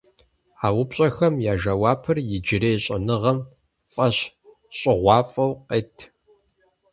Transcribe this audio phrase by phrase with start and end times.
[0.65, 3.39] А упщӀэхэм я жэуапыр иджырей щӀэныгъэм
[3.91, 4.17] фӀэщ
[4.77, 5.95] щӀыгъуафӀэу къет.